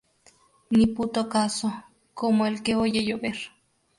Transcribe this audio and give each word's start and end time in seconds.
Ni 0.71 0.87
puto 0.87 1.29
caso. 1.29 1.71
Como 2.15 2.47
el 2.47 2.63
que 2.63 2.73
oye 2.75 3.05
llover 3.05 3.37